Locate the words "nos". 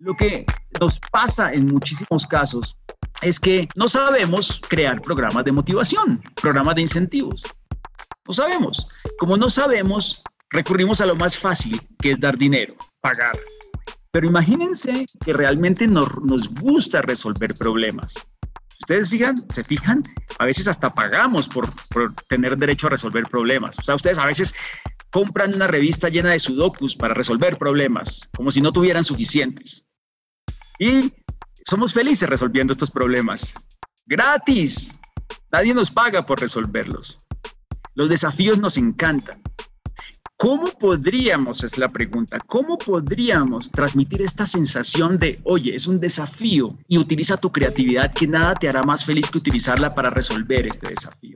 0.80-1.00, 15.88-16.22, 16.22-16.48, 35.74-35.90, 38.58-38.76